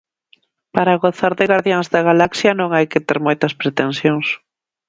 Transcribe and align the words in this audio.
Para 0.75 0.99
gozar 1.03 1.33
de 1.39 1.45
Gardiáns 1.51 1.87
da 1.93 2.01
Galaxia 2.09 2.51
non 2.59 2.69
hai 2.75 2.85
que 2.91 3.03
ter 3.07 3.17
moitas 3.27 3.53
pretensións. 3.61 4.27